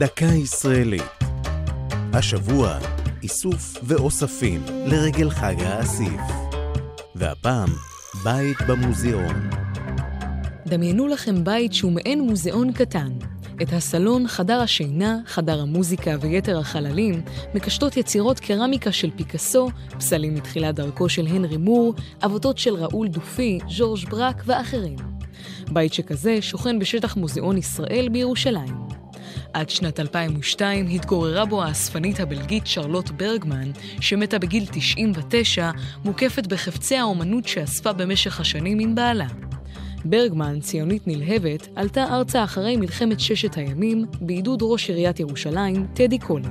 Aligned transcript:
דקה 0.00 0.24
ישראלית. 0.24 1.02
השבוע, 2.12 2.78
איסוף 3.22 3.76
ואוספים 3.82 4.62
לרגל 4.86 5.30
חג 5.30 5.54
האסיף. 5.58 6.20
והפעם, 7.14 7.68
בית 8.24 8.56
במוזיאון. 8.68 9.50
דמיינו 10.66 11.06
לכם 11.06 11.44
בית 11.44 11.72
שהוא 11.72 11.92
מעין 11.92 12.20
מוזיאון 12.20 12.72
קטן. 12.72 13.08
את 13.62 13.72
הסלון, 13.72 14.28
חדר 14.28 14.60
השינה, 14.60 15.18
חדר 15.26 15.60
המוזיקה 15.60 16.16
ויתר 16.20 16.58
החללים 16.58 17.22
מקשטות 17.54 17.96
יצירות 17.96 18.40
קרמיקה 18.40 18.92
של 18.92 19.10
פיקאסו, 19.16 19.70
פסלים 19.98 20.34
מתחילת 20.34 20.74
דרכו 20.74 21.08
של 21.08 21.26
הנרי 21.26 21.56
מור, 21.56 21.94
עבודות 22.20 22.58
של 22.58 22.74
ראול 22.74 23.08
דופי, 23.08 23.58
ז'ורג' 23.68 24.08
ברק 24.10 24.42
ואחרים. 24.46 24.96
בית 25.72 25.92
שכזה 25.92 26.42
שוכן 26.42 26.78
בשטח 26.78 27.16
מוזיאון 27.16 27.56
ישראל 27.56 28.08
בירושלים. 28.12 28.89
עד 29.52 29.70
שנת 29.70 30.00
2002 30.00 30.88
התגוררה 30.88 31.44
בו 31.44 31.62
האספנית 31.62 32.20
הבלגית 32.20 32.66
שרלוט 32.66 33.10
ברגמן, 33.10 33.70
שמתה 34.00 34.38
בגיל 34.38 34.64
99, 34.72 35.70
מוקפת 36.04 36.46
בחפצי 36.46 36.96
האומנות 36.96 37.48
שאספה 37.48 37.92
במשך 37.92 38.40
השנים 38.40 38.78
עם 38.78 38.94
בעלה. 38.94 39.26
ברגמן, 40.04 40.60
ציונית 40.60 41.02
נלהבת, 41.06 41.68
עלתה 41.76 42.04
ארצה 42.04 42.44
אחרי 42.44 42.76
מלחמת 42.76 43.20
ששת 43.20 43.54
הימים 43.56 44.04
בעידוד 44.20 44.58
ראש 44.62 44.90
עיריית 44.90 45.20
ירושלים, 45.20 45.86
טדי 45.94 46.18
קוליק. 46.18 46.50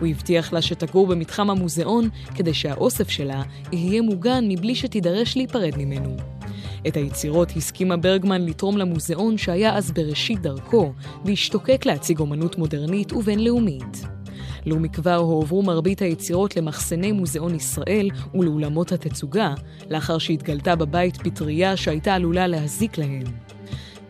הוא 0.00 0.08
הבטיח 0.08 0.52
לה 0.52 0.62
שתגור 0.62 1.06
במתחם 1.06 1.50
המוזיאון 1.50 2.08
כדי 2.34 2.54
שהאוסף 2.54 3.08
שלה 3.08 3.42
יהיה 3.72 4.02
מוגן 4.02 4.44
מבלי 4.48 4.74
שתידרש 4.74 5.36
להיפרד 5.36 5.72
ממנו. 5.76 6.31
את 6.88 6.96
היצירות 6.96 7.52
הסכימה 7.56 7.96
ברגמן 7.96 8.46
לתרום 8.46 8.78
למוזיאון 8.78 9.38
שהיה 9.38 9.76
אז 9.76 9.92
בראשית 9.92 10.42
דרכו, 10.42 10.92
והשתוקק 11.24 11.86
להציג 11.86 12.20
אומנות 12.20 12.58
מודרנית 12.58 13.12
ובינלאומית. 13.12 14.04
לו 14.66 14.78
מכבר 14.80 15.14
הועברו 15.14 15.62
מרבית 15.62 16.02
היצירות 16.02 16.56
למחסני 16.56 17.12
מוזיאון 17.12 17.54
ישראל 17.54 18.08
ולאולמות 18.34 18.92
התצוגה, 18.92 19.54
לאחר 19.90 20.18
שהתגלתה 20.18 20.76
בבית 20.76 21.16
פטריה 21.16 21.76
שהייתה 21.76 22.14
עלולה 22.14 22.46
להזיק 22.46 22.98
להם. 22.98 23.24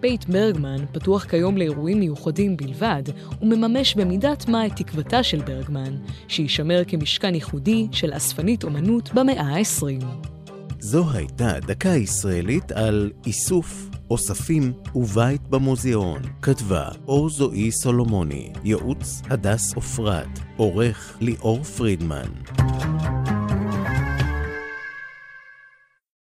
בית 0.01 0.29
ברגמן 0.29 0.87
פתוח 0.93 1.25
כיום 1.25 1.57
לאירועים 1.57 2.01
מיוחדים 2.01 2.57
בלבד, 2.57 3.03
ומממש 3.43 3.95
במידת 3.95 4.49
מה 4.49 4.67
את 4.67 4.73
תקוותה 4.77 5.23
של 5.23 5.43
ברגמן, 5.43 5.97
שישמר 6.29 6.83
כמשכן 6.87 7.35
ייחודי 7.35 7.89
של 7.93 8.17
אספנית 8.17 8.65
אומנות 8.65 9.15
במאה 9.15 9.43
ה-20. 9.43 10.32
זו 10.85 11.11
הייתה 11.13 11.53
דקה 11.61 11.89
ישראלית 11.89 12.73
על 12.73 13.11
איסוף, 13.27 13.89
אוספים 14.11 14.73
ובית 14.95 15.43
במוזיאון. 15.43 16.23
כתבה 16.43 16.89
אור 17.09 17.31
זועי 17.31 17.73
סולומוני, 17.73 18.53
ייעוץ 18.65 19.23
הדס 19.31 19.75
עופרת, 19.75 20.39
עורך 20.57 21.17
ליאור 21.21 21.63
פרידמן. 21.63 22.29